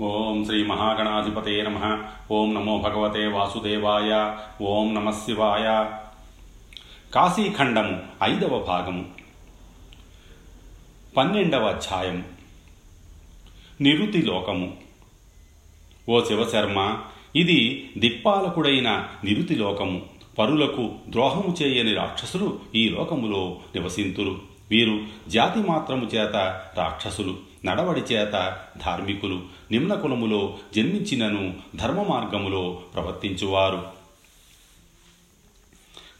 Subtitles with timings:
[0.00, 2.08] ఓం శ్రీ మహాగణాధిపతే నమ.
[2.30, 4.38] ఓం నమో భగవతే వాసుదేవాయ.
[4.62, 5.90] ఓం నమ శివాయ.
[7.14, 9.04] కాశీఖండము ఐదవ భాగము
[11.16, 12.24] పన్నెండవ అధ్యాయం.
[13.80, 14.76] నిరుతి లోకము
[16.08, 17.00] ఓ శివశర్మ
[17.36, 20.02] ఇది దిక్పాలకుడైన నిరుతి లోకము
[20.38, 24.40] పరులకు ద్రోహము చేయని రాక్షసులు ఈ లోకములో నివసింతురు
[24.70, 26.36] వీరు జాతి మాత్రము చేత
[26.76, 27.53] రాక్షసులు.
[27.64, 33.86] నడవడి చేత ధార్మికులు నిమ్న కులములో జన్మించినను ధర్మ మార్గములో ప్రవర్తించువారు.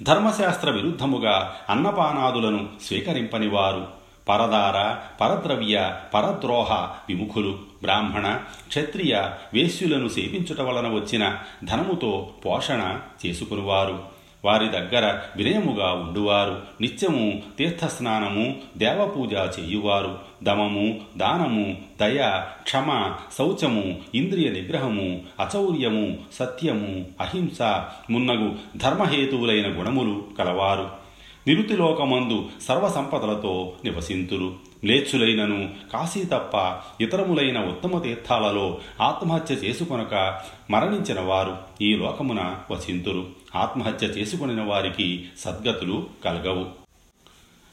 [0.03, 4.05] ధర్మశాస్త్ర విరుద్ధముగా అన్నపానాదులను స్వీకరింపనివారు.
[4.29, 6.73] పరదార పరద్రవ్య పరద్రోహ
[7.09, 14.14] విముఖులు బ్రాహ్మణ క్షత్రియ వేశ్యులను సేవించుట వలన వచ్చిన ధనముతో పోషణ చేసుకునివారు.
[14.45, 16.63] వారి దగ్గర వినయముగా ఉండువారు.
[16.81, 20.19] నిత్యము తీర్థస్నానము దేవపూజ చేయువారు.
[20.43, 27.63] దమము దానము దయ క్షమ శౌచము ఇంద్రియ నిగ్రహము అచౌర్యము సత్యము అహింస
[28.11, 30.91] మున్నగు ధర్మహేతువులైన గుణములు కలవారు.
[31.47, 34.74] నిరుతిలోకమందు సర్వసంపదలతో నివసింతురు.
[34.85, 43.27] మ్లేచ్చులైనను కాశీ తప్ప ఇతరములైన ఉత్తమ తీర్థాలలో ఆత్మహత్య చేసుకొనక మరణించిన వారు ఈ లోకమున వసింతురు.
[43.57, 46.67] ఆత్మహత్య చేసుకొనిన వారికి సద్గతులు కలగవు.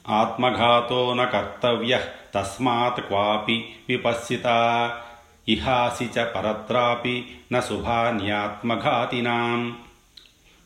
[0.09, 1.99] ఆత్మఘాతో న కర్తవ్య
[2.35, 4.45] తస్మాత్ క్వాపి విపశ్చిత.
[5.49, 9.75] ఇహాసి చ పరత్రాపి న శుభాన్యాత్మఘాతినాం.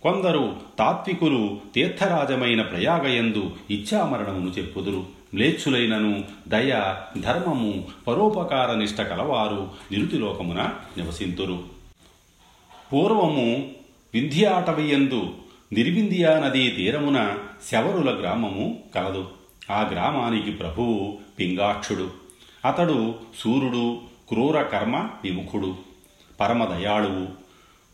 [0.01, 5.05] కొందరు తాత్వికులు తీర్థరాజమైన ప్రయాగయందు ఇచ్ఛామరణమును చెప్పుదురు.
[5.35, 11.63] మ్లేచ్చులైనను దయ ధర్మము పరోపకార నిష్ట కలవారు నిరుతిలోకమున నివసింతురు.
[12.93, 13.71] పూర్వము
[14.13, 15.29] వింధ్యాటవియందు
[15.73, 17.37] నిర్వింధ్యా నదీ తీరమున
[17.71, 19.27] శవరుల గ్రామము కలదు.
[19.71, 22.11] ఆ గ్రామానికి ప్రభువు పింగాక్షుడు.
[22.65, 23.97] అతడు సూర్యుడు
[24.29, 25.75] క్రూర కర్మ విముఖుడు.
[26.39, 27.25] పరమదయాళువు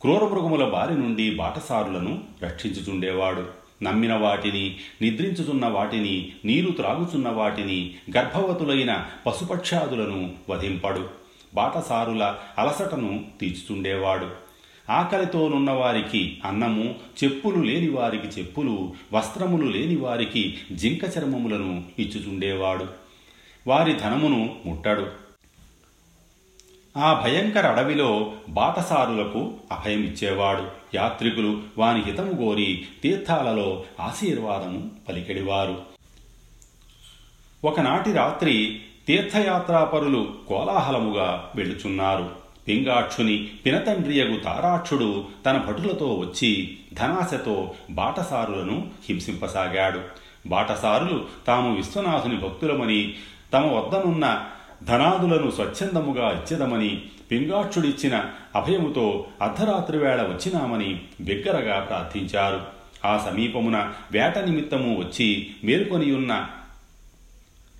[0.02, 3.61] క్రూరమృగముల బారి నుండి బాటసారులను రక్షించుచుండేవాడు.
[3.84, 11.10] నమ్మిన వాటిని నిద్రించుచున్న వాటిని నీరు త్రాగుచున్న వాటిని గర్భవతులైన పశుపక్షాదులను వధింపడు.
[11.54, 14.28] బాటసారుల అలసటను తీర్చుచుండేవాడు.
[14.90, 22.86] ఆకలితోనున్న వారికి అన్నము చెప్పులు లేని వారికి చెప్పులు వస్త్రములు లేని వారికి జింక చర్మములను ఇచ్చుచుండేవాడు.
[23.68, 25.21] వారి ధనమును ముట్టడు.
[26.98, 30.64] ఆ భయంకర అడవిలో బాటసారులకు అభయమిచ్చేవాడు.
[30.96, 35.82] యాత్రికులు వాని హితము కోరి తీర్థాలలో ఆశీర్వాదము పలికెడివారు.
[37.66, 42.30] ఒకనాటి రాత్రి తీర్థయాత్రాపరులు కోలాహలముగా వెళుచున్నారు
[42.68, 50.02] పింగాక్షుని పినతండ్రియగు తారాక్షుడు తన భటులతో వచ్చి ధనాశతో బాటసారులను హింసింపసాగాడు.
[50.48, 53.14] బాటసారులు తాము విశ్వనాథుని భక్తులమని
[53.54, 54.46] తమ వద్దనున్న
[54.84, 58.26] ధనాదులను స్వచ్ఛందముగా ఇచ్చేదమని పింగాక్షుడిచ్చిన
[58.56, 62.62] అభయముతో అర్ధరాత్రి వేళ వచ్చినామని బిగ్గరగా ప్రార్థించారు.
[63.06, 66.48] ఆ సమీపమున వేట నిమిత్తము వచ్చి మేల్కొనియున్న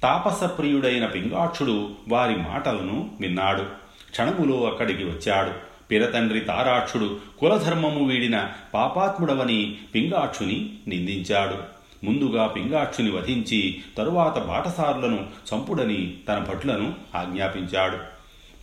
[0.04, 3.64] తాపసప్రియుడైన పింగాక్షుడు వారి మాటలను విన్నాడు.
[4.12, 5.52] క్షణములో అక్కడికి వచ్చాడు.
[5.92, 11.81] పిరతండ్రి తారాక్షుడు కులధర్మము వీడిన పాపాత్ముడవని పింగాక్షుని నిందించాడు.
[12.04, 17.98] ముందుగా పింగాక్షుని వధించి తరువాత బాటసారులను చంపుడని తన భటులను ఆజ్ఞాపించాడు.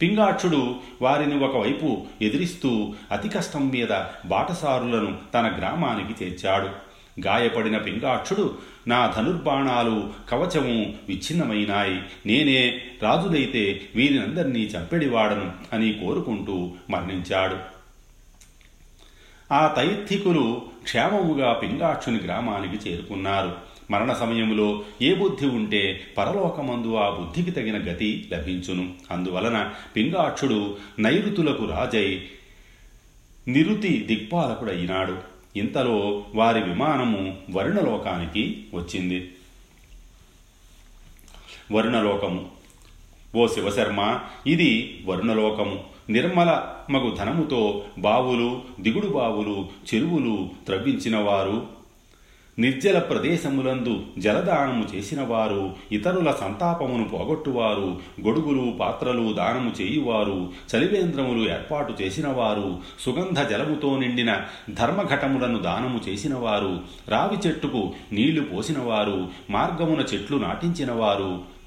[0.03, 3.89] పింగాక్షుడు వారిని ఒకవైపు ఎదిరిస్తూ అతి కష్టం మీద
[4.27, 6.89] బాటసారులను తన గ్రామానికి చేర్చాడు.
[7.27, 8.55] గాయపడిన పింగాక్షుడు
[8.87, 12.03] నా ధనుర్బాణాలు కవచము విచ్ఛిన్నమైనాయి.
[12.27, 17.78] నేనే రాజులైతే వీరినందరినీ చంపెడివాడను అని కోరుకుంటూ మరణించాడు.
[19.53, 23.57] ఆ తైత్తికులు క్షేమముగా పింగాక్షుని గ్రామానికి చేరుకున్నారు.
[23.91, 28.95] మరణ సమయంలో ఏ బుద్ధి ఉంటే పరలోకమందు ఆ బుద్ధికి తగిన గతి లభించును.
[29.11, 32.23] అందువలన పింగాక్షుడు నైరుతులకు రాజై
[33.49, 35.17] నిరుతి దిక్పాలకుడయినాడు
[35.57, 39.33] ఇంతలో వారి విమానము వరుణలోకానికి వచ్చింది.
[41.73, 42.51] వరుణలోకము.
[43.37, 45.85] ఓ శివశర్మ ఇది వరుణలోకము.
[46.11, 51.79] నిర్మల మగు ధనముతో బావులు దిగుడు బావులు చెరువులు త్రవ్వించినవారు.
[52.59, 63.41] నిర్జల ప్రదేశములందు జలదానము చేసినవారు ఇతరుల సంతాపమును పోగొట్టువారు గొడుగులు పాత్రలు దానము చేయువారు చలివేంద్రములు ఏర్పాటు చేసినవారు సుగంధ
[63.41, 64.41] జలముతో నిండిన
[64.71, 71.58] ధర్మఘటములను దానము చేసినవారు రావి చెట్టుకు నీళ్ళు పోసినవారు మార్గమున చెట్లు నాటించినవారు.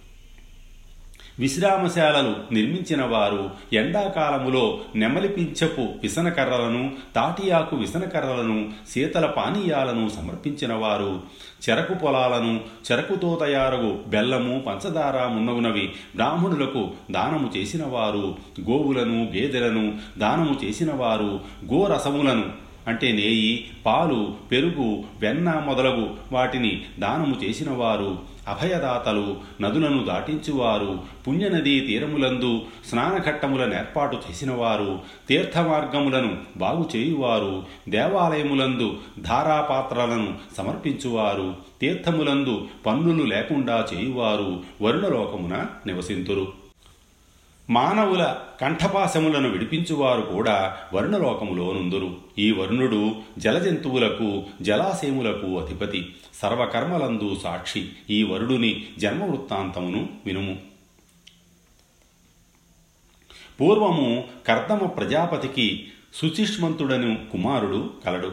[1.42, 3.44] విశ్రామశాలలు నిర్మించిన వారు
[3.74, 4.64] ఎండాకాలములో
[4.96, 6.84] నెమలిపించపు విసనకర్రలను
[7.16, 8.58] తాటియాకు విసనకర్రలను
[8.92, 11.12] శీతల పానీయాలను సమర్పించిన వారు
[11.64, 12.54] చెరకు పొలాలను
[12.86, 15.86] చెరకుతో తయారగు బెల్లము పంచదార మున్నగునవి
[16.16, 18.26] బ్రాహ్మణులకు దానము చేసిన వారు
[18.70, 19.86] గోవులను గేదెలను
[20.18, 21.32] దానము చేసిన వారు
[21.74, 22.46] గోరసములను
[22.88, 23.52] అంటే నేయి
[23.86, 24.20] పాలు
[24.52, 24.88] పెరుగు
[25.22, 28.12] వెన్న మొదలగు వాటిని దానము చేసిన వారు
[28.48, 31.00] అభయదాతలు నదులను దాటించువారు.
[31.28, 35.00] పుణ్యనదీ తీరములందు స్నానఘట్టములను ఏర్పాటు చేసినవారు.
[35.30, 37.64] తీర్థమార్గములను బాగు చేయువారు.
[37.90, 41.56] దేవాలయములందు ధారాపాత్రలను సమర్పించువారు.
[41.82, 44.64] తీర్థములందు పన్నులు లేకుండా చేయువారు.
[44.82, 46.61] వరుణలోకమున నివసింతురు.
[47.72, 52.18] మానవుల కంఠపాశములను విడిపించువారు కూడా వరుణలోకములో నుందురు.
[52.38, 57.90] ఈ వరుణుడు జలజంతువులకు జలాశయములకు అధిపతి సర్వకర్మలందు సాక్షి.
[58.10, 60.58] ఈ వరుడుని జన్మ వృత్తాంతమును వినుము.
[63.62, 65.88] పూర్వము కర్దమ ప్రజాపతికి
[66.22, 68.32] శుచిష్మంతుడను కుమారుడు కలడు.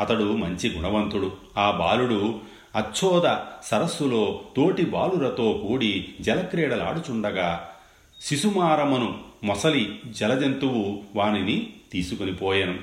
[0.00, 1.32] అతడు మంచి గుణవంతుడు.
[1.58, 2.40] ఆ బాలుడు
[2.76, 7.70] అచ్చోద సరస్సులో తోటి బాలురతో కూడి జలక్రీడలాడుచుండగా
[8.20, 12.78] శిశుమారమను మొసలి జలజంతువు వానిని తీసుకుని పోయెను.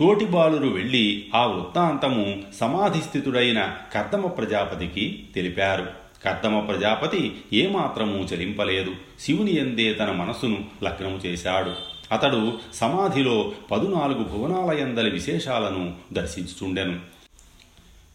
[0.00, 5.86] తోటి బాలురు వెళ్ళి ఆ వృత్తాంతము సమాధిస్థితుడైన కర్దమ ప్రజాపతికి తెలిపారు.
[6.24, 8.94] కర్దమ ప్రజాపతి ఏమాత్రము చలింపలేదు.
[9.20, 11.72] శివుని ఎందే తన మనసును లగ్నము చేశాడు.
[12.12, 17.11] అతడు సమాధిలో పదునాలుగు భువనాలయందలి విశేషాలను దర్శించుచుండెను.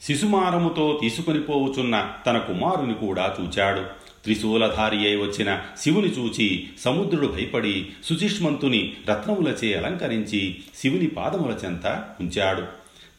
[0.01, 3.81] శిశుమారముతో తీసుకుని పోవుచున్న తన కుమారుని కూడా చూచాడు.
[4.23, 12.63] త్రిశూలధారి అయి వచ్చిన శివుని చూచి సముద్రుడు భయపడి సుచిష్మంతుని రత్నములచే అలంకరించి శివుని పాదముల చెంత ఉంచాడు.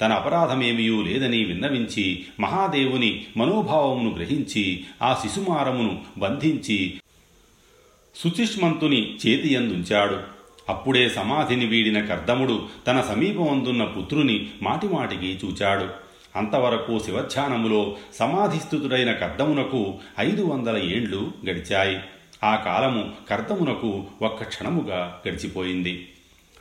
[0.01, 7.01] తన అపరాధమేమియూ లేదని విన్నవించి మహాదేవుని మనోభావమును గ్రహించి ఆ శిశుమారమును బంధించి
[8.15, 10.19] సుచిష్మంతుని చేతియందుంచాడు.
[10.69, 16.08] అప్పుడే సమాధిని వీడిన కర్దముడు తన సమీపమందున్న పుత్రుని మాటిమాటికి చూచాడు.
[16.37, 22.01] అంతవరకు శివధ్యానములో సమాధిస్థితుడైన కర్దమునకు ఐదు వందల ఏండ్లు గడిచాయి.
[22.45, 26.09] ఆ కాలము కర్దమునకు ఒక్క క్షణముగా గడిచిపోయింది.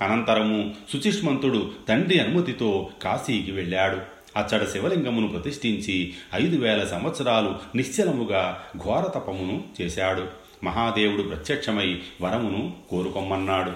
[0.01, 3.97] అనంతరము సుచిష్మంతుడు తండ్రి అనుమతితో కాశీకి వెళ్ళాడు.
[4.37, 10.23] అచ్చడ శివలింగమును ప్రతిష్ఠించి ఐదు వేల సంవత్సరాలు నిశ్చలముగా ఘోరతపమును చేశాడు.
[10.63, 13.71] మహాదేవుడు ప్రత్యక్షమై వరమును కోరుకొమ్మన్నాడు.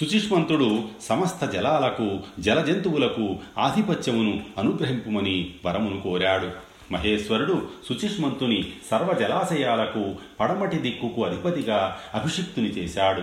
[0.00, 6.50] సుచిష్మంతుడు సమస్త జలాలకు జలజంతువులకు ఆధిపత్యమును అనుగ్రహింపుమని వరమును కోరాడు.
[6.92, 13.22] మహేశ్వరుడు సుచిష్మంతుని సర్వ జలాశయాలకు పడమటి దిక్కుకు అధిపతిగా అభిషిక్తుని చేశాడు.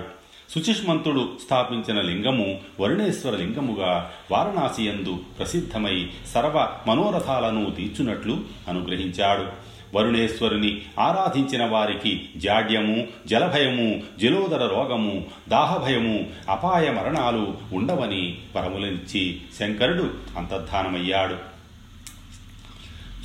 [0.51, 8.37] సుచిష్మంతుడు స్థాపించిన లింగము వరుణేశ్వర లింగముగా వారణాసియందు ప్రసిద్ధమై సర్వ మనోరథాలను తీర్చునట్లు
[8.67, 9.74] అనుగ్రహించాడు.
[9.95, 21.55] వరుణేశ్వరుని ఆరాధించిన వారికి జాడ్యము జలభయము జలోదర రోగము దాహభయము అపాయ మరణాలు ఉండవని వరములించి శంకరుడు అంతర్ధానమయ్యాడు.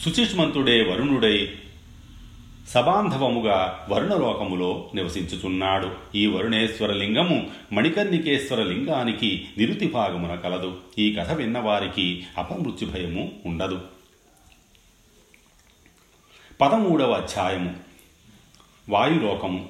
[0.01, 1.49] సుచిష్మంతుడే వరుణుడై
[2.69, 5.91] సబాంధవముగా వరుణలోకములో నివసించుచున్నాడు.
[6.15, 10.77] ఈ వరుణేశ్వర లింగము మణికర్ణికేశ్వర లింగానికి నిరుతి భాగమున కలదు.
[10.99, 13.81] ఈ కథ విన్నవారికి అపమృత్యు భయము ఉండదు.
[16.61, 17.75] పదమూడవ అధ్యాయము.
[18.89, 19.69] వాయులోకము.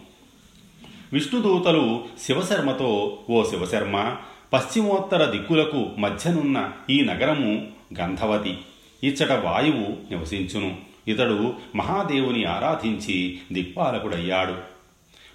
[1.12, 4.16] విష్ణుదూతలు శివశర్మతో ఓ శివశర్మ
[4.52, 7.68] పశ్చిమోత్తర దిక్కులకు మధ్యనున్న ఈ నగరము
[8.00, 8.58] గంధవతి.
[9.04, 10.76] ఇచ్చట వాయువు నివసించును.
[11.08, 14.54] ఇతడు మహాదేవుని ఆరాధించి దిక్పాలకుడయ్యాడు.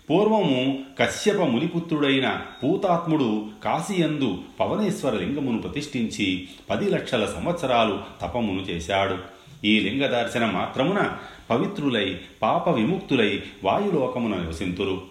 [0.09, 9.35] పూర్వము కశ్యప మునిపుత్రుడైన పూతాత్ముడు కాశీయందు పవనేశ్వర లింగమును ప్రతిష్ఠించి పది లక్షల సంవత్సరాలు తపమును చేశాడు.
[9.65, 11.17] ఈ లింగ దర్శన మాత్రమున
[11.49, 15.01] పవిత్రులై పాప విముక్తులై వాయులోకమున నివసింతురు.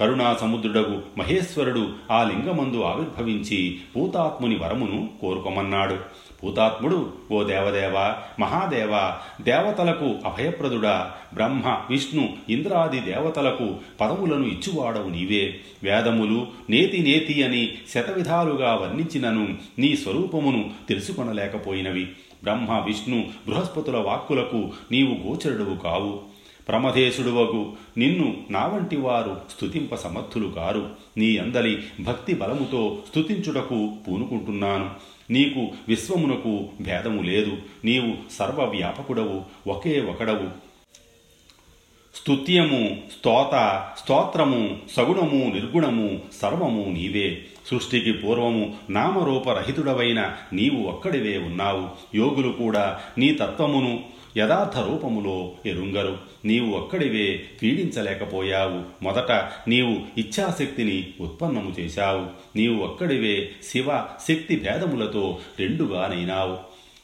[0.00, 5.96] కరుణా సముద్రుడగు మహేశ్వరుడు ఆ లింగమందు ఆవిర్భవించి పూతాత్ముని వరమును కోరుకోమన్నాడు.
[6.44, 9.12] పూతాత్ముడు ఓ దేవదేవ మహాదేవ
[9.42, 15.60] దేవతలకు అభయప్రదుడా బ్రహ్మ విష్ణు ఇంద్రాది దేవతలకు పదవులను ఇచ్చువాడవు నీవే.
[15.82, 22.08] వేదములు నేతి నేతి అని శతవిధాలుగా వర్ణించినను నీ స్వరూపమును తెలుసుకొనలేకపోయినవి.
[22.46, 26.20] బ్రహ్మ విష్ణు బృహస్పతుల వాక్కులకు నీవు గోచరుడువు కావు.
[26.68, 30.90] ప్రమధేశుడువగు నిన్ను నా వంటి వారు స్తుతింప సమర్థులు కారు.
[31.16, 34.90] నీ అందలి భక్తి బలముతో స్తుతించుటకు పూనుకుంటున్నాను.
[35.30, 37.56] నీకు విశ్వమునకు భేదము లేదు.
[37.84, 40.65] నీవు సర్వవ్యాపకుడవు ఒకే ఒకడవు.
[42.16, 47.44] స్తుత్యము స్తోత స్తోత్రము సగుణము నిర్గుణము సర్వము నీవే.
[47.70, 51.88] సృష్టికి పూర్వము నామరూపరహితుడవైన నీవు ఒక్కడివే ఉన్నావు.
[52.16, 54.04] యోగులు కూడా నీ తత్వమును
[54.36, 56.18] యథార్థ రూపములో ఎరుంగరు.
[56.44, 59.04] నీవు ఒక్కడివే పీడించలేకపోయావు.
[59.04, 59.32] మొదట
[59.68, 62.26] నీవు ఇచ్ఛాశక్తిని ఉత్పన్నము చేశావు.
[62.56, 66.58] నీవు ఒక్కడివే శివ శక్తి భేదములతో రెండుగానైనావు.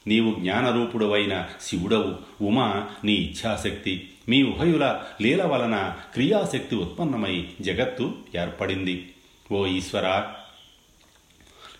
[0.09, 2.45] నీవు జ్ఞానరూపుడవైన శివుడవు.
[2.45, 4.09] ఉమా నీ ఇచ్ఛాశక్తి.
[4.29, 9.11] మీ ఉభయుల లీల వలన క్రియాశక్తి ఉత్పన్నమై జగత్తు ఏర్పడింది.
[9.53, 10.27] ఓ ఈశ్వర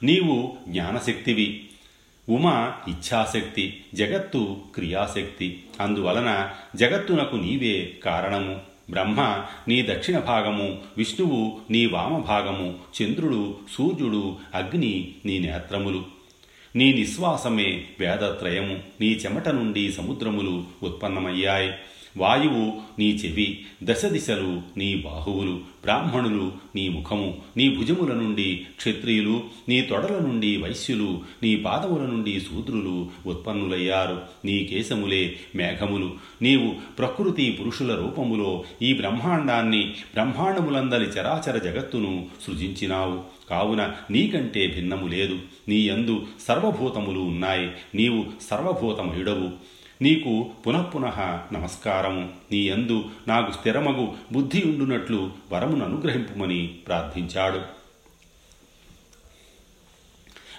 [0.03, 1.65] నీవు జ్ఞానశక్తివి.
[2.29, 5.63] ఉమ ఇచ్ఛాశక్తి జగత్తు క్రియాశక్తి.
[5.81, 8.61] అందువలన జగత్తునకు నీవే కారణము.
[8.91, 16.05] బ్రహ్మ నీ దక్షిణ భాగము విష్ణువు నీ వామభాగము చంద్రుడు సూర్యుడు అగ్ని నీ నేత్రములు.
[16.77, 18.81] నీ నిశ్వాసమే వేదత్రయము.
[19.01, 21.73] నీ చెమట నుండి సముద్రములు ఉత్పన్నమయ్యాయి.
[22.17, 25.53] వాయువు నీ చెవి దశ దిశలు నీ బాహువులు
[25.83, 33.11] బ్రాహ్మణులు నీ ముఖము నీ భుజముల నుండి క్షత్రియులు నీ తొడల నుండి వైశ్యులు నీ పాదముల నుండి శూద్రులు
[33.27, 34.23] ఉత్పన్నులయ్యారు.
[34.45, 36.15] నీ కేశములే మేఘములు.
[36.43, 39.83] నీవు ప్రకృతి పురుషుల రూపములో ఈ బ్రహ్మాండాన్ని
[40.15, 43.21] బ్రహ్మాండములందలి చరాచర జగత్తును సృజించినావు.
[43.51, 45.39] కావున నీకంటే భిన్నము లేదు.
[45.69, 47.71] నీ యందు సర్వభూతములు ఉన్నాయి.
[47.95, 49.82] నీవు సర్వభూతమయుడవు.
[50.03, 51.21] నీకు పునఃపునః
[51.53, 52.29] నమస్కారము.
[52.53, 57.83] నీ యందు నాకు స్థిరమగు బుద్ధి ఉండునట్లు వరమును అనుగ్రహింపుమని ప్రార్థించాడు.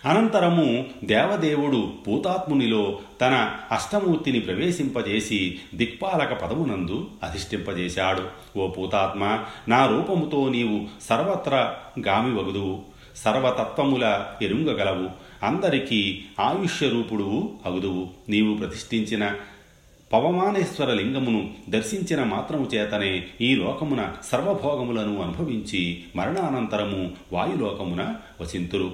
[0.07, 8.23] అనంతరము దేవదేవుడు పూతాత్మునిలో తన అష్టమూర్తిని ప్రవేశింపజేసి దిక్పాలక పదమునందు అధిష్ఠింపజేశాడు.
[8.59, 11.75] ఓ పూతాత్మ నా రూపముతో నీవు సర్వత్ర
[12.07, 12.81] గామివగుదువు.
[13.15, 15.09] సర్వతత్వముల ఎరుంగగలవు.
[15.43, 19.35] అందరికీ ఆయుష్యరూపుడు అగుదువు నీవు ప్రతిష్ఠించిన
[20.13, 28.91] పవమానేశ్వర లింగమును దర్శించిన మాత్రము చేతనే ఈ లోకమున సర్వభోగములను అనుభవించి మరణానంతరము వాయులోకమున వసింతురు.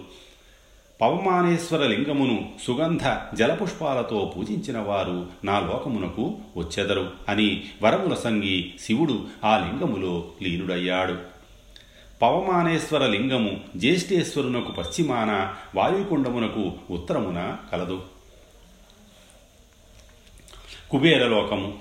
[1.02, 10.26] పవమానేశ్వర లింగమును సుగంధ జలపుష్పాలతో పూజించిన వారు నా లోకమునకు వచ్చెదరు అని వరముల సంగి శివుడు ఆ లింగములో
[10.42, 11.39] లీనుడయ్యాడు.
[12.22, 18.02] పవమానేశ్వర లింగము జ్యేష్ఠేశ్వరునకు పశ్చిమాన వాయుకుండమునకు ఉత్తరమున కలదు.
[20.92, 21.74] కుబేరలోకము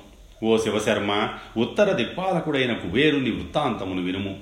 [0.44, 4.38] ఓ శివశర్మ ఉత్తర దిక్పాలకుడైన కుబేరుని వృత్తాంతమును వినుము.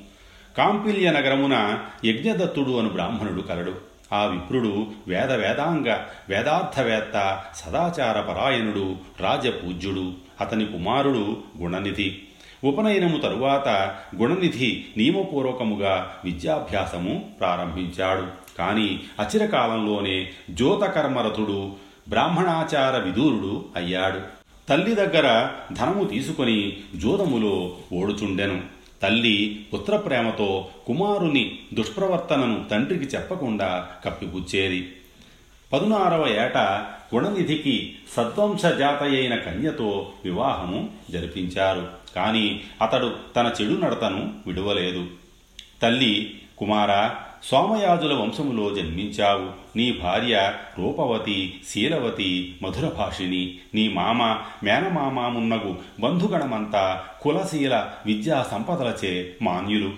[0.58, 3.74] కాంపిల్య నగరమున యజ్ఞదత్తుడు అను బ్రాహ్మణుడు కలడు.
[4.12, 5.96] ఆ విప్రుడు వేద వేదాంగ
[6.28, 12.22] వేదార్థవేత్త సదాచార పరాయణుడు రాజపూజ్యుడు అతని కుమారుడు గుణనిధి.
[12.66, 18.56] ఉపనయనము తరువాత గుణనిధి నియమపూర్వకముగా విద్యాభ్యాసము ప్రారంభించాడు.
[18.58, 21.72] కానీ అచిరకాలంలోనే జ్యోతకర్మరథుడు
[22.08, 24.20] బ్రాహ్మణాచార విదూరుడు అయ్యాడు.
[24.68, 28.60] తల్లి దగ్గర ధనము తీసుకొని జోదములో ఓడుచుండెను.
[29.02, 34.92] తల్లి పుత్రప్రేమతో కుమారుని దుష్ప్రవర్తనను తండ్రికి చెప్పకుండా కప్పిపుచ్చేది
[35.72, 36.58] పదునారవ ఏట
[37.14, 42.05] గుణనిధికి సద్వంశజాతయైన కన్యతో వివాహము జరిపించారు.
[42.16, 45.06] కానీ అతడు తన చెడు నడతను విడువలేదు.
[45.82, 49.78] తల్లి కుమారా సోమయాజుల వంశములో జన్మించావు.
[49.78, 53.58] నీ భార్య రూపవతి శీలవతి మధురభాషిణి.
[53.74, 54.22] నీ మామ
[54.62, 59.90] మేనమామామున్నగు బంధుగణమంతా కులశీల విద్యా సంపదలచే మాన్యులు.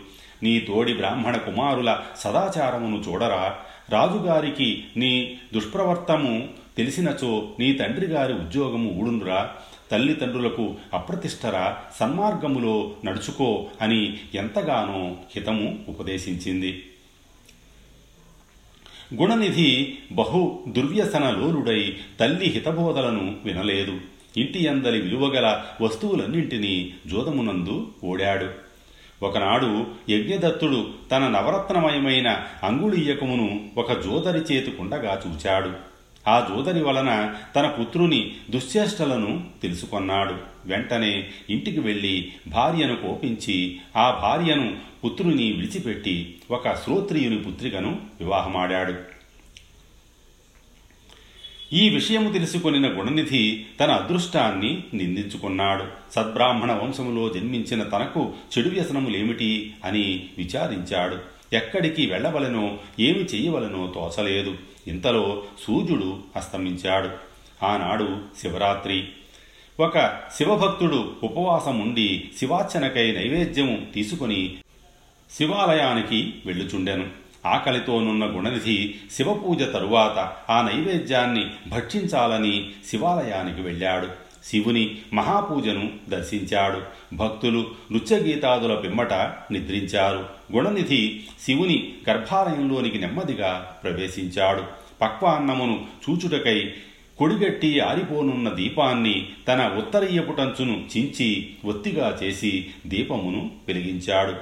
[0.43, 3.57] నీ తోడి బ్రాహ్మణ కుమారుల సదాచారమును చూడరా.
[3.91, 9.51] రాజుగారికి నీ దుష్ప్రవర్తము తెలిసినచో నీ తండ్రి గారి ఉద్యోగము ఊడునురా.
[9.91, 16.83] తల్లిదండ్రులకు అప్రతిష్టరా సన్మార్గములో నడుచుకో అని ఎంతగానో హితము ఉపదేశించింది.
[19.15, 24.01] గుణనిధి బహు దుర్వ్యసన లోలుడై తల్లి హితబోధలను వినలేదు.
[24.37, 28.69] ఇంటి అందలి విలువగల వస్తువులన్నింటినీ జోదమునందు ఓడాడు.
[29.23, 35.98] ఒకనాడు యజ్ఞదత్తుడు తన నవరత్నమయమైన అంగుళీయకమును ఒక జోదరి చేతికుండగా చూచాడు.
[36.29, 40.35] ఆ జోదరి వలన తన పుత్రుని దుశ్చేష్టలను తెలుసుకొన్నాడు.
[40.67, 48.95] వెంటనే ఇంటికి వెళ్ళి భార్యను కోపించి ఆ భార్యను పుత్రుని విడిచిపెట్టి ఒక శ్రోత్రియుని పుత్రికను వివాహమాడాడు.
[51.73, 55.85] ఈ విషయము తెలుసుకొనిన గుణనిధి తన అదృష్టాన్ని నిందించుకున్నాడు.
[56.15, 61.17] సద్బ్రాహ్మణ వంశములో జన్మించిన తనకు చెడు వ్యసనములేమిటి అని విచారించాడు.
[61.53, 64.57] ఎక్కడికి వెళ్ళవలనో ఏమి చేయవలనో తోచలేదు.
[64.87, 67.11] ఇంతలో సూర్యుడు అస్తమించాడు.
[67.65, 69.09] ఆనాడు శివరాత్రి.
[69.81, 74.57] ఒక శివభక్తుడు ఉపవాసం ఉండి శివార్చనకై నైవేద్యము తీసుకుని
[75.31, 77.07] శివాలయానికి వెళ్ళుచుండెను.
[77.47, 84.28] ఆకలితోనున్న గుణనిధి శివపూజ తరువాత ఆ నైవేద్యాన్ని భక్షించాలని శివాలయానికి వెళ్ళాడు.
[84.49, 86.81] శివుని మహాపూజను దర్శించాడు.
[87.17, 89.13] భక్తులు నృత్యగీతాదుల పిమ్మట
[89.53, 90.27] నిద్రించారు.
[90.53, 94.63] గుణనిధి శివుని గర్భాలయంలోనికి నెమ్మదిగా ప్రవేశించాడు.
[95.03, 96.71] పక్వాన్నమును చూచుటకై
[97.19, 104.33] కొడిగట్టి ఆరిపోనున్న దీపాన్ని తన ఉత్తరీయపుటంచును చించి ఒత్తిగా చేసి దీపమును వెలిగించాడు.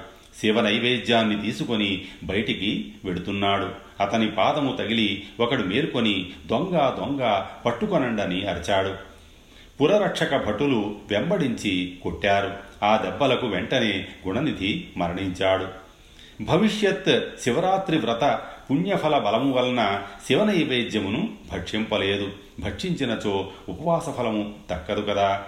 [0.41, 3.69] శివ నైవేద్యాన్ని తీసుకొని బయటికి వెడుతున్నాడు.
[4.03, 9.16] అతని పాదము తగిలి ఒకడు మేల్కొని దొంగ దొంగ పట్టుకొనండని అరిచాడు.
[9.81, 12.53] పురరక్షక భటులు వెంబడించి కొట్టారు.
[12.85, 15.67] ఆ దెబ్బలకు వెంటనే గుణనిధి మరణించాడు.
[16.43, 18.41] భవిష్యత్ శివరాత్రి వ్రత
[18.71, 22.31] పుణ్యఫల బలము వలన శివ నైవేద్యమును భక్షింపలేదు.
[22.59, 25.43] భక్షించినచో ఉపవాస ఫలము దక్కదు కదా.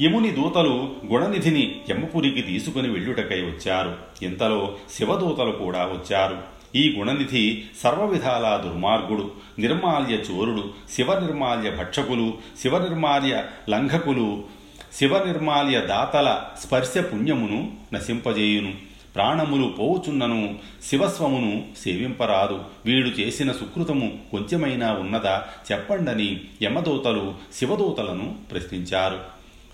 [0.00, 3.96] యముని దూతలు గుణనిధిని యమపురికి తీసుకుని వెళ్ళుటకై వచ్చారు.
[4.22, 6.53] ఇంతలో శివదూతలు కూడా వచ్చారు.
[6.76, 14.44] ఈ గుణనిధి సర్వవిధాల దుర్మార్గుడు నిర్మాల్య చోరుడు శివ నిర్మాల్య భక్షకులు శివ నిర్మాల్య లంఘకులు
[14.92, 18.72] శివనిర్మాల్య దాతల స్పర్శ పుణ్యమును నశింపజేయును.
[19.14, 20.58] ప్రాణములు పోవుచున్నను
[20.90, 22.60] శివస్వమును సేవింపరాదు.
[22.84, 29.20] వీడు చేసిన సుకృతము కొంచెమైనా ఉన్నదా చెప్పండని యమదూతలు శివదూతలను ప్రశ్నించారు.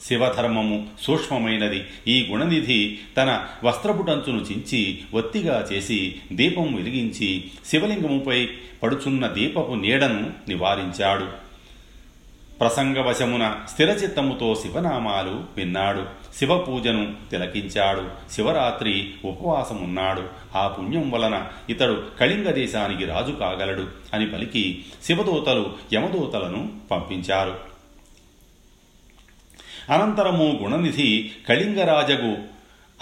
[0.03, 1.85] శివధర్మము సూక్ష్మమైనది.
[2.09, 8.49] ఈ గుణనిధి తన వస్త్రపుటంచును చించి ఒత్తిగా చేసి దీపం వెలిగించి శివలింగముపై
[8.83, 11.51] పడుచున్న దీపపు నీడను నివారించాడు.
[12.61, 16.07] ప్రసంగవశమున స్థిరచిత్తముతో శివనామాలు విన్నాడు.
[16.39, 18.33] శివ పూజను తిలకించాడు.
[18.33, 20.23] శివరాత్రి ఉపవాసమున్నాడు.
[20.57, 27.70] ఆ పుణ్యం వలన ఇతడు కళింగ దేశానికి రాజు కాగలడు అని పలికి శివదూతలు యమదూతలను పంపించారు.
[29.91, 32.37] అనంతరము గుణనిధి కళింగరాజగు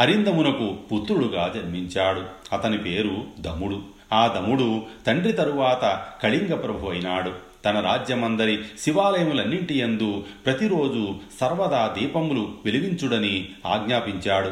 [0.00, 2.22] అరిందమునకు పుత్రుడుగా జన్మించాడు.
[2.54, 3.82] అతని పేరు దముడు.
[4.12, 7.32] ఆ దముడు తండ్రి తరువాత కళింగ ప్రభు అయినాడు.
[7.64, 14.50] తన రాజ్యమందరి శివాలయములన్నింటి యందు ప్రతిరోజు సర్వదా దీపములు వెలిగించుడని ఆజ్ఞాపించాడు.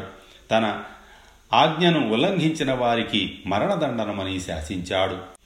[0.51, 0.79] తన
[1.53, 5.36] ఆజ్ఞను ఉల్లంఘించిన వారికి మరణదండనమని శాసించాడు.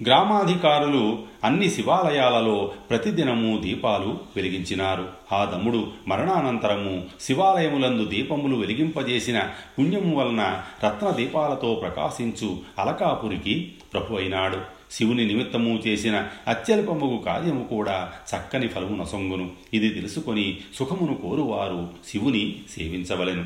[0.00, 5.08] గ్రామాధికారులు అన్ని శివాలయాలలో ప్రతిదినము దీపాలు వెలిగించినారు.
[5.32, 14.58] ఆ దమ్ముడు మరణానంతరము శివాలయములందు దీపములు వెలిగింపజేసిన పుణ్యము వలన రత్న దీపాలతో ప్రకాశించు అలకాపురికి ప్రభు అయినాడు.
[14.90, 19.50] శివుని నిమిత్తము చేసిన అత్యల్పముగు కార్యము కూడా చక్కని ఫలము నసొంగును.
[19.74, 23.44] ఇది తెలుసుకొని సుఖమును కోరువారు శివుని సేవించవలెను.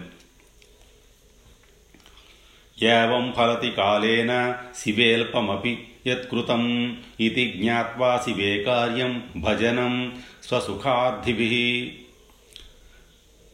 [2.83, 11.93] ఏవం ఫలతి కాలేన శివేల్పమపి యత్కృతం ఇది జ్ఞావా శివే కార్యం భజనం స్వసుఖార్థిభి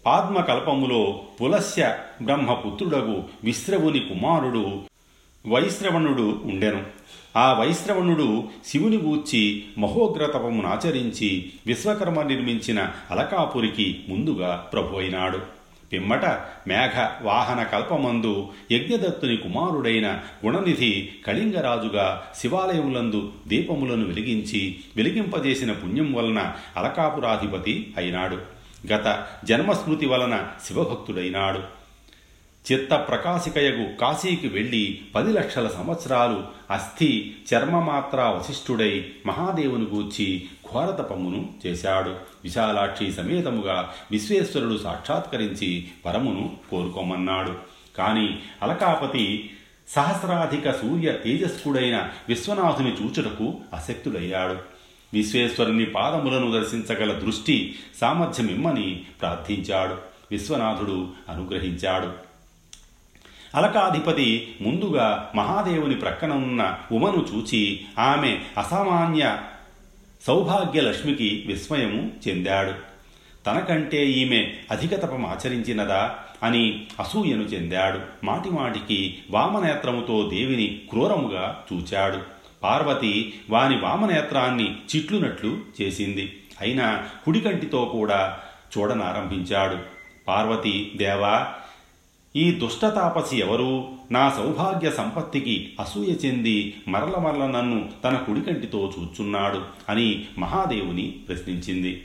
[0.07, 4.81] ఆత్మకల్పములో పులస్య బ్రహ్మపుత్రుడగు విశ్రవుని కుమారుడు
[5.49, 6.83] వైశ్రవణుడు ఉండెను.
[7.37, 15.62] ఆ వైశ్రవణుడు శివుని గూర్చి మహోగ్రతపమునాచరించి విశ్వకర్మ నిర్మించిన అలకాపురికి ముందుగా ప్రభు అయినాడు.
[15.93, 16.25] పిమ్మట
[16.69, 28.39] మేఘ వాహన కల్పమందు యజ్ఞదత్తుని కుమారుడైన గుణనిధి కళింగరాజుగా శివాలయములందు దీపములను వెలిగించి వెలిగింపజేసిన పుణ్యం వలన అలకాపురాధిపతి అయినాడు.
[28.93, 31.83] గత జన్మస్మృతి వలన శివభక్తుడైనాడు.
[32.73, 42.11] చిత్త ప్రకాశికయగు కాశీకి వెళ్ళి పది లక్షల సంవత్సరాలు అస్థి చర్మమాత్ర వశిష్ఠుడై మహాదేవుని గూర్చి ఘోరతపమును చేశాడు.
[42.45, 47.55] విశాలాక్షి సమేతముగా విశ్వేశ్వరుడు సాక్షాత్కరించి పరమును కోరుకోమన్నాడు.
[47.99, 49.51] కాని అలకాపతి
[49.89, 54.57] సహస్రాధిక సూర్య తేజస్కుడైన విశ్వనాథుని చూచుటకు అశక్తుడయ్యాడు
[55.13, 59.95] విశ్వేశ్వరుని పాదములను దర్శించగల దృష్టి సామర్థ్యమిమ్మని ప్రార్థించాడు.
[60.31, 62.33] విశ్వనాథుడు అనుగ్రహించాడు.
[63.55, 69.39] అలకాధిపతి ముందుగా మహాదేవుని ప్రక్కన ఉన్న ఉమను చూచి ఆమె అసామాన్య
[70.27, 72.73] సౌభాగ్యలక్ష్మికి విస్మయము చెందాడు.
[73.47, 78.27] తనకంటే ఈమె అధిక తపం ఆచరించినదా అని అసూయను చెందాడు.
[78.27, 82.19] మాటిమాటికి వామనేత్రముతో దేవిని క్రూరముగా చూచాడు.
[82.63, 86.43] పార్వతి వాని వామనేత్రాన్ని చిట్లునట్లు చేసింది.
[86.61, 88.39] అయినా కుడికంటితో కూడా
[88.79, 89.79] చూడనారంభించాడు.
[90.29, 91.55] పార్వతి దేవా
[92.37, 93.89] ఈ దుష్టతాపసి ఎవరు?
[94.11, 102.05] నా సౌభాగ్య సంపత్తికి అసూయ చెంది మరల మరల నన్ను తన కుడికంటితో చూచున్నాడు అని మహాదేవుని ప్రశ్నించింది.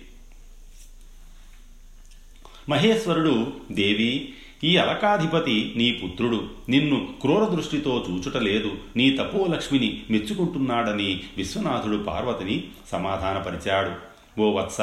[2.69, 6.49] మహేశ్వరుడు దేవి ఈ అలకాధిపతి నీ పుత్రుడు.
[6.69, 8.71] నిన్ను క్రూర దృష్టితో చూచుటలేదు.
[8.95, 14.06] నీ తపోలక్ష్మిని మెచ్చుకుంటున్నాడని విశ్వనాథుడు పార్వతిని సమాధానపరిచాడు.
[14.39, 14.81] ఓ వత్స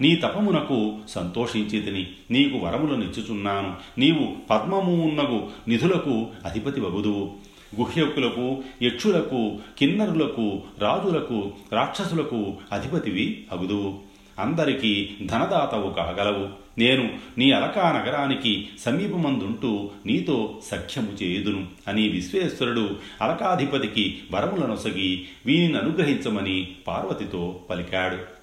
[0.00, 7.34] నీ తపమునకు సంతోషించితిని నీకు వరములనిచ్చుచున్నాను నీవు పద్మము ఉన్నగు నిధులకు అధిపతి వగుదువు
[7.80, 13.98] గుహ్యకులకు యక్షులకు కిన్నరులకు రాజులకు రాక్షసులకు అధిపతివి అగుదువు
[14.38, 16.48] అందరికీ ధనదాతవు కాగలవు.
[16.78, 27.60] నేను నీ అలకా నగరానికి సమీపమందుంటూ నీతో సఖ్యము చేయుదును అని విశ్వేశ్వరుడు అలకాధిపతికి వరములనొసగి వీనిని అనుగ్రహించమని పార్వతితో
[27.70, 28.35] పలికాడు.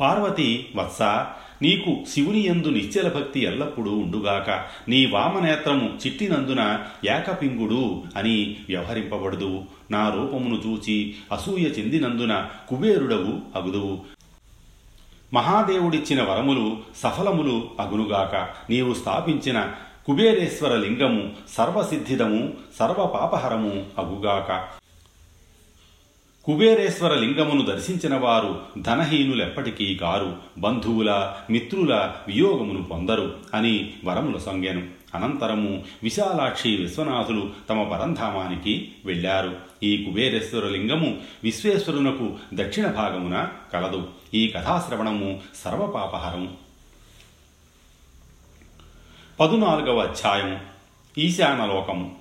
[0.00, 1.02] పార్వతి వత్స
[1.62, 4.50] నీకు శివుని యందు నిశ్చల భక్తి ఎల్లప్పుడూ ఉండుగాక
[4.88, 9.64] నీ వామనేత్రము చిట్టినందున ఏకపింగుడు అని వ్యవహరింపబడదు.
[9.90, 13.98] నా రూపమును చూచి అసూయ చెందినందున కుబేరుడవు అగుదువు.
[15.34, 18.34] మహాదేవుడిచ్చిన వరములు సఫలములు అగునుగాక
[18.70, 19.72] నీవు స్థాపించిన
[20.06, 24.79] కుబేరేశ్వర లింగము సర్వసిద్ధిదము సర్వపాపహరము అగుగాక.
[26.50, 34.86] కుబేరేశ్వర లింగమును దర్శించిన వారు ధనహీనులెప్పటికీ కారు బంధువుల మిత్రుల వియోగమును పొందరు అని వరముల సొంగెను.
[35.14, 39.56] అనంతరము విశాలాక్షి విశ్వనాథులు తమ పరంధామానికి వెళ్ళారు.
[39.82, 44.08] ఈ కుబేరేశ్వర లింగము విశ్వేశ్వరునకు దక్షిణ భాగమున కలదు.
[44.34, 46.56] ఈ కథాశ్రవణము సర్వపాపహరం
[49.40, 50.60] పదునాలుగవ అధ్యాయం
[51.18, 52.19] ఈశానలోకము.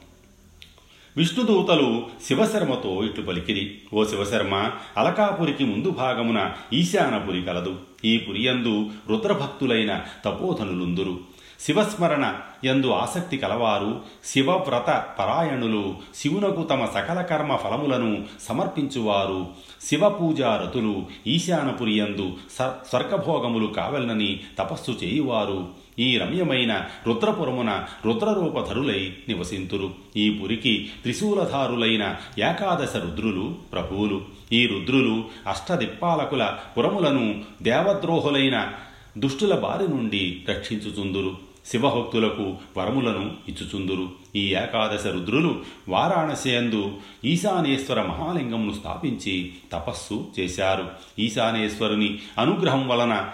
[1.18, 3.78] విష్ణుదూతలు శివశర్మతో ఇట్లు పలికిరి.
[3.94, 7.76] ఓ శివశర్మ అలకాపురికి ముందు భాగమున ఈశానపురి కలదు.
[8.06, 11.20] ఈ పురియందు రుద్రభక్తులైన తపోధనులుందురు.
[11.60, 12.34] శివస్మరణ
[12.66, 14.02] యందు ఆసక్తి కలవారు.
[14.26, 15.96] శివవ్రత పరాయణులు.
[16.16, 19.48] శివునకు తమ సకల కర్మ ఫలములను సమర్పించువారు.
[19.82, 25.79] శివపూజారతులు ఈశానపురియందు స్వర్గభోగములు కావలనని తపస్సు చేయువారు.
[26.00, 29.92] ఈ రమ్యమైన రుద్రపురమున రుద్రరూపధరులై నివసింతురు.
[30.18, 34.22] ఈ పురికి త్రిశూలధారులైన ఏకాదశ రుద్రులు ప్రభువులు.
[34.52, 38.72] ఈ రుద్రులు అష్టదిప్పాలకుల పురములను దేవద్రోహులైన
[39.18, 41.50] దుష్టుల బారి నుండి రక్షించుచుందురు.
[41.66, 44.10] శివభక్తులకు వరములను ఇచ్చుచుందురు.
[44.36, 46.92] ఈ ఏకాదశ రుద్రులు వారాణసియందు
[47.26, 50.88] ఈశానేశ్వర మహాలింగమును స్థాపించి తపస్సు చేశారు.
[51.20, 53.30] ఈశానేశ్వరుని అనుగ్రహం వలన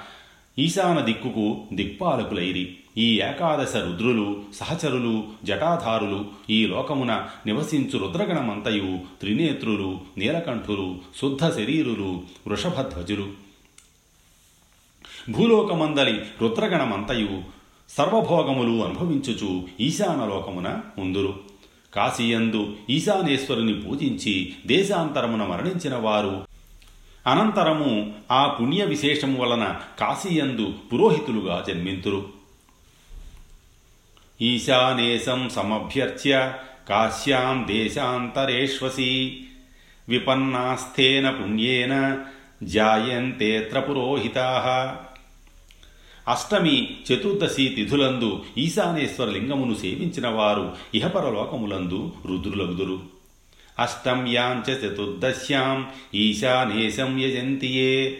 [0.59, 2.77] ఈశాన దిక్కుకు దిక్పాలకులైరి.
[2.97, 13.27] ఈ ఏకాదశ రుద్రులు సహచరులు జటాధారులు ఈ లోకమున నివసించు రుద్రగణమంతయు త్రినేత్రులు నీలకంఠులు శుద్ధ శరీరులు వృషభధ్వజులు.
[15.31, 17.43] భూలోకమందలి రుద్రగణమంతయు
[17.89, 21.39] సర్వభోగములు అనుభవించుచు ఈశానలోకమున ఉందురు.
[21.93, 26.54] కాశీయందు ఈశానేశ్వరుని పూజించి దేశాంతరమున మరణించిన వారు
[27.27, 32.25] అనంతరము ఆ పుణ్య విశేషము వలన కాశీయందు పురోహితులుగా జన్మింతురు.
[34.41, 36.53] ఈశానేశం సమభ్యర్చ్య
[36.89, 39.43] కాశ్యాం దేశాంతరేష్వసి
[40.09, 42.17] విపన్నాస్థేన పుణ్యేన
[42.63, 44.97] జాయంతేత్ర పురోహితా.
[46.27, 53.14] అష్టమి చతుర్దశి తిథులందు ఈశానేశ్వర లింగమును సేవించిన వారు ఇహపరలోకములందు రుద్రులగుదురు.
[53.79, 58.11] అష్టమ్యాంచ చతుర్దశ్యాం ఈశానేశం యజంతి ఏ.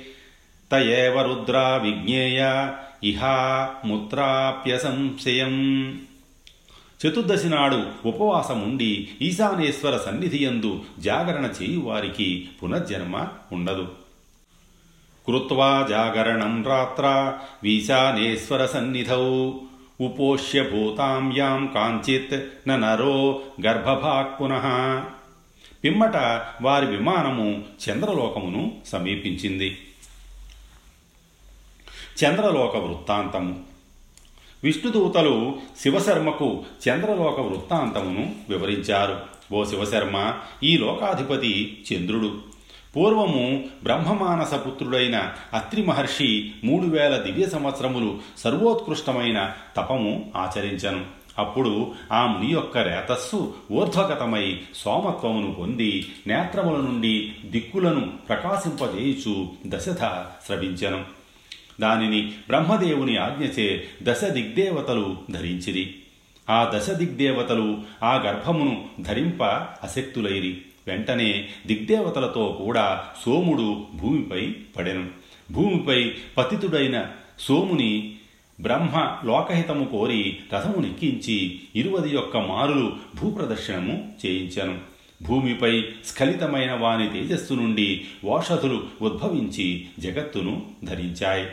[0.72, 2.72] తయేవ రుద్రా విజ్ఞేయ
[3.04, 5.54] ఇహా ముత్రాప్యసంశయం.
[7.08, 13.88] చతుర్దశి నాడు ఉపవాసం ఉండి ఈశానేశ్వర సన్నిధియందు జాగరణ చేయువారికి పునర్జన్మ ఉండదు
[15.28, 19.52] కృత్వా జాగరణం రాత్ర వీశానేశ్వర సన్నిధౌ.
[20.02, 25.04] ఉపోష్య భూతాంయాం కాంచిత్ నరో గర్భభాక్ పునః.
[25.86, 26.18] పిమ్మట
[26.62, 29.78] వారి విమానము చంద్రలోకమును సమీపించింది.
[32.24, 33.60] చంద్రలోక వృత్తాంతము.
[34.64, 39.22] విష్ణుదూతలు శివశర్మకు చంద్రలోక వృత్తాంతమును వివరించారు.
[39.54, 42.42] ఓ శివశర్మ ఈ లోకాధిపతి చంద్రుడు.
[42.96, 51.25] పూర్వము బ్రహ్మమానస పుత్రుడైన అత్రి మహర్షి మూడు వేల దివ్య సంవత్సరములు సర్వోత్కృష్టమైన తపము ఆచరించను.
[51.38, 60.04] అప్పుడు ఆ ముని యొక్క రేతస్సు ఊర్ధ్వగతమై సోమత్వమును పొంది నేత్రముల నుండి దిక్కులను ప్రకాశింపజేయుచు దశధ
[60.46, 61.04] స్రవించను.
[61.82, 65.96] దానిని బ్రహ్మదేవుని ఆజ్ఞచే దశ దిగ్దేవతలు ధరించిరి.
[66.50, 69.44] ఆ దశ దిగ్దేవతలు ఆ గర్భమును ధరింప
[69.84, 70.62] అశక్తులైరి.
[70.88, 75.10] వెంటనే దిగ్దేవతలతో కూడా సోముడు భూమిపై పడెను.
[75.52, 77.06] భూమిపై పతితుడైన
[77.40, 78.15] సోముని
[78.62, 84.80] బ్రహ్మ లోకహితము కోరి రథము నెక్కించి ఇరువది యొక్క మారులు భూప్రదర్శనము చేయించను.
[85.24, 91.48] భూమిపై స్ఖలితమైన వాని తేజస్సు నుండి ఓషధులు ఉద్భవించి జగత్తును ధరించాయి.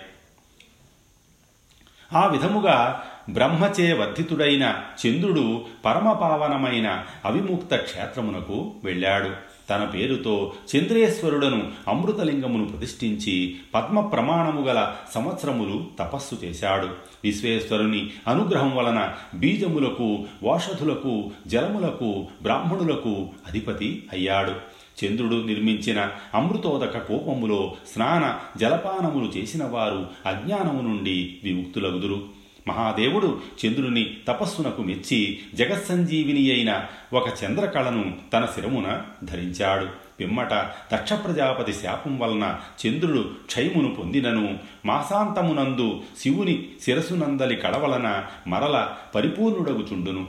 [2.13, 9.52] ఆ విధముగా బ్రహ్మచే వర్ధితుడైన చంద్రుడు పరమపావనమైన అవిముక్త క్షేత్రమునకు వెళ్ళాడు.
[9.73, 16.89] తన పేరుతో చంద్రేశ్వరుడను అమృతలింగమును ప్రతిష్ఠించి పద్మ ప్రమాణము గల సంవత్సరములు తపస్సు చేశాడు.
[17.25, 24.73] విశ్వేశ్వరుని అనుగ్రహం వలన బీజములకు ఓషధులకు జలములకు బ్రాహ్మణులకు అధిపతి అయ్యాడు.
[25.05, 32.42] చంద్రుడు నిర్మించిన అమృతోదక కోపములో స్నాన జలపానములు చేసిన వారు అజ్ఞానము నుండి విముక్తులగుదురు.
[32.69, 39.87] మహాదేవుడు చంద్రుని తపస్సునకు మెచ్చి జగత్సంజీవిని అయిన ఒక చంద్రకళను తన శిరమున ధరించాడు.
[40.21, 40.55] పిమ్మట
[40.95, 44.59] దక్ష ప్రజాపతి శాపం వలన చంద్రుడు క్షయమును పొందినను.
[44.87, 50.27] మాసాంతమునందు శివుని శిరసునందలి కడవలన మరల పరిపూర్ణుడగుచుండును.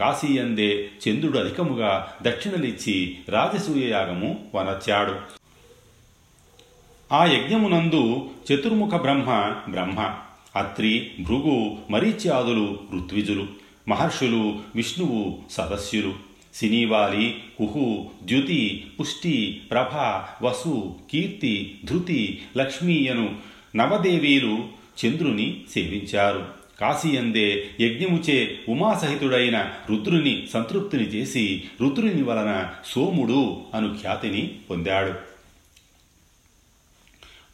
[0.00, 5.14] కాశీయందే చంద్రుడు అధికముగా దక్షిణలిచ్చి రాజసూయయాగము వనర్చాడు.
[7.14, 10.14] ఆ యజ్ఞమునందు చతుర్ముఖ బ్రహ్మ బ్రహ్మ
[10.56, 13.46] అత్రి భృగు మరీచ్యాదులు ఋత్విజులు
[13.88, 16.14] మహర్షులు విష్ణువు సదస్యులు
[16.54, 19.94] సినీవాలి కుహు ద్యుతి పుష్టి ప్రభ
[20.44, 23.36] వసు కీర్తి ధృతి లక్ష్మీయను
[23.76, 24.58] నవదేవీలు
[25.06, 26.46] చంద్రుని సేవించారు.
[26.80, 35.14] కాశీయందే యజ్ఞముచే ఉమాసహితుడైన రుద్రుని సంతృప్తిని చేసి రుద్రుని వలన సోముడు అను ఖ్యాతిని పొందాడు.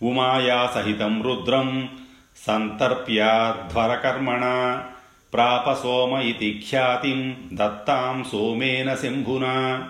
[0.05, 1.89] ఉమాయా సహితం రుద్రం
[2.37, 4.45] సంతర్ప్యాధ్వరకర్మణ
[5.33, 9.89] ప్రాప సోమ ఇతి ఖ్యాతిం దత్తాం సోమేన శంభున.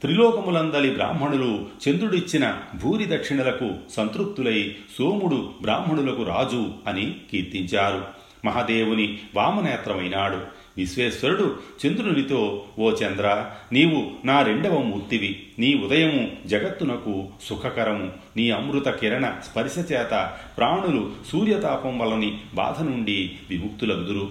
[0.00, 8.25] త్రిలోకములందలి బ్రాహ్మణులు చంద్రుడిచ్చిన భూరి దక్షిణలకు సంతృప్తులై సోముడు బ్రాహ్మణులకు రాజు అని కీర్తించారు.
[8.46, 10.56] మహాదేవుని వామనేత్రమైనాడు.
[10.76, 11.56] విశ్వేశ్వరుడు
[11.86, 15.42] చంద్రునితో ఓ చంద్ర నీవు నా రెండవ మూర్తివి.
[15.58, 18.12] నీ ఉదయము జగత్తునకు సుఖకరము.
[18.36, 24.28] నీ అమృత కిరణ స్పర్శ చేత ప్రాణులు సూర్యతాపం వలని బాధ నుండి విముక్తులగుదురు.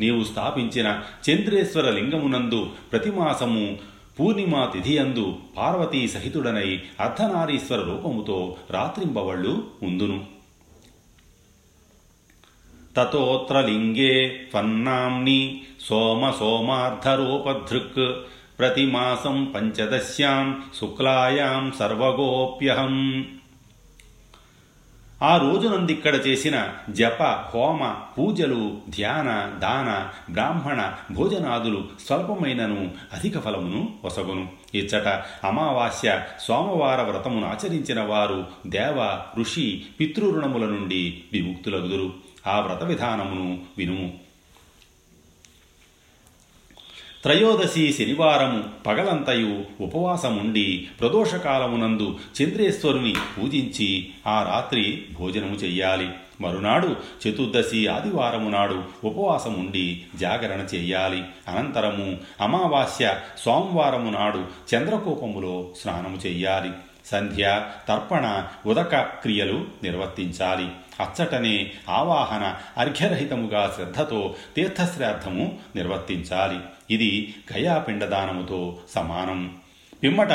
[0.00, 3.78] నీవు స్థాపించిన చంద్రేశ్వర లింగమునందు ప్రతిమాసము
[4.20, 10.37] పూర్ణిమా తిథియందు పార్వతీ సహితుడనై అర్ధనారీశ్వర రూపముతో రాత్రింబవళ్ళు ఉందును.
[12.98, 18.24] తతోత్ర లింగే ఫన్నాంని సోమ సోమార్ధరూపధృక్
[18.58, 23.26] ప్రతిమాసం పంచదశ్యాం శుక్లాయాం సర్వగోప్యహం.
[25.22, 34.48] ఆ రోజునందిక్కడ చేసిన జప హోమ పూజలు ధ్యాన దాన బ్రాహ్మణ భోజనాదులు స్వల్పమైనను అధిక ఫలమును వసగును.
[34.74, 35.08] ఇచ్చట
[35.44, 42.27] అమావాస్య సోమవార వ్రతమును ఆచరించిన వారు దేవ ఋషి పితృరుణముల నుండి విముక్తులగుదురు.
[42.46, 44.28] ఆ వ్రత విధానమును వినుము
[47.22, 56.10] త్రయోదశి శనివారము పగలంతయు ఉపవాసముండి ప్రదోషకాలమునందు చంద్రేశ్వరుని పూజించి ఆ రాత్రి భోజనము చెయ్యాలి.
[56.40, 56.96] మరునాడు
[57.28, 61.24] చతుర్దశి ఆదివారము నాడు ఉపవాసముండి జాగరణ చెయ్యాలి.
[61.48, 66.70] అనంతరము అమావాస్య సోమవారము నాడు చంద్రకోపములో స్నానము చెయ్యాలి.
[67.06, 70.68] సంధ్య తర్పణ ఉదక క్రియలు నిర్వర్తించాలి.
[71.00, 76.58] అచ్చటనే ఆవాహన అర్ఘ్యరహితముగా శ్రద్ధతో తీర్థశ్రాద్ధము నిర్వర్తించాలి.
[76.94, 79.56] ఇది గయాపిండదానముతో సమానం.
[80.02, 80.30] పిమ్మట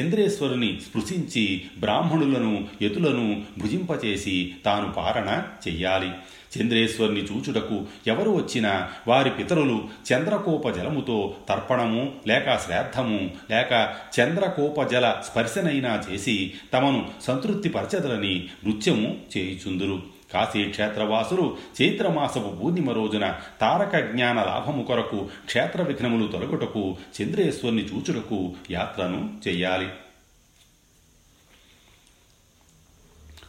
[0.00, 6.10] చంద్రేశ్వరుని స్పృశించి బ్రాహ్మణులను యతులను భుజింపచేసి తాను పారణ చెయ్యాలి.
[6.58, 16.02] చంద్రేశ్వరుని చూచుటకు ఎవరు వచ్చినా వారి పితరులు చంద్రకోప జలముతో తర్పణము లేక శ్రాద్ధము లేక చంద్రకోప జల స్పర్శనైనా
[16.10, 20.02] చేసి తమను సంతృప్తిపరచదలని నృత్యము చేయుచుందురు.
[20.32, 29.88] కాశీక్షేత్రవాసులు చైత్రమాసపు పూర్ణిమ రోజున తారక జ్ఞాన లాభము కొరకు క్షేత్ర విఘ్నములు తొలగుటకు చంద్రేశ్వరుని చూచుటకు యాత్రను చెయ్యాలి.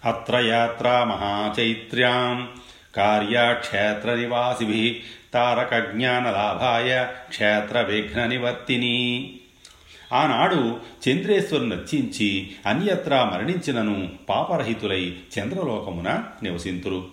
[0.06, 2.50] అత్ర యాత్రా మహాచైత్ర్యాం.
[2.96, 9.36] కార్యాక్షేత్ర నివాసిభి తారక జ్ఞాన లాభాయ క్షేత్ర విఘ్న నివర్తిని
[10.14, 17.08] ఆనాడు చంద్రేశ్వరుని రచించి అన్యత్రా మరణించినను పాపరహితులై చంద్రలోకమున నివసింతురు.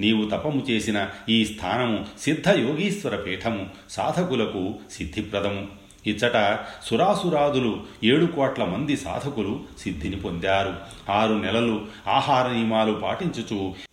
[0.00, 5.66] నీవు తపము చేసిన ఈ స్థానము సిద్ధ యోగీశ్వర పీఠము సాధకులకు సిద్ధిప్రదము.
[6.06, 10.76] ఇచ్చట సురాసురాదులు ఏడు కోట్ల మంది సాధకులు సిద్ధిని పొందారు.
[11.10, 13.91] ఆరు నెలలు ఆహార నియమాలు పాటించుచు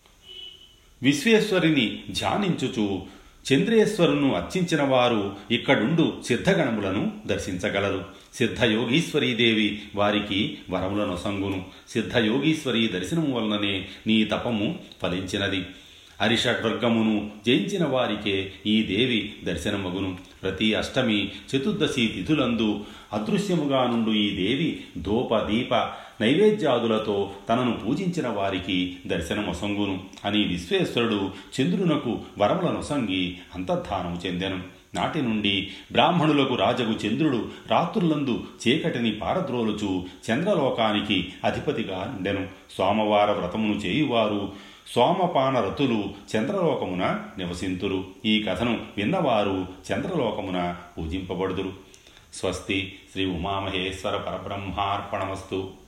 [1.02, 3.02] విశ్వేశ్వరిని ధ్యానించుచు
[3.52, 8.04] చంద్రేశ్వరును అర్చించిన వారు ఇక్కడుండు సిద్ధగణములను దర్శించగలరు.
[8.34, 15.64] సిద్ధయోగీశ్వరీదేవి వారికి వరములను సంగును సిద్ధయోగీశ్వరి దర్శనము వలననే నీ తపము ఫలించినది.
[16.20, 20.18] అరిషడ్వర్గమును జయించిన వారికే ఈ దేవి దర్శనమగును.
[20.42, 25.74] ప్రతి అష్టమి చతుర్దశి తిథులందు అదృశ్యముగా నుండు ఈ దేవి ధూప దీప
[26.20, 31.30] నైవేద్యాదులతో తనను పూజించిన వారికి దర్శనమొసంగును అని విశ్వేశ్వరుడు
[31.60, 34.80] చంద్రునకు వరములనొసంగి అంతర్ధానము చెందెను.
[34.94, 42.48] నాటి నుండి బ్రాహ్మణులకు రాజగు చంద్రుడు రాత్రులందు చీకటిని పారద్రోలుచు చంద్రలోకానికి అధిపతిగా ఉండెను.
[42.70, 44.52] సోమవార వ్రతమును చేయువారు
[44.94, 46.04] సోమపాన రతులు
[46.36, 48.04] చంద్రలోకమున నివసింతురు.
[48.24, 51.72] ఈ కథను విన్నవారు చంద్రలోకమున పూజింపబడుదురు.
[52.34, 55.79] స్వస్తి శ్రీ ఉమామహేశ్వర పరబ్రహ్మార్పణమస్తు.